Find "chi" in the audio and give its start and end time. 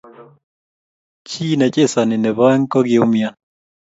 1.27-1.45